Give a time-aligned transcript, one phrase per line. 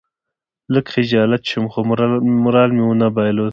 [0.73, 1.79] لږ خجالت شوم خو
[2.43, 3.49] مورال مې ونه بایلود.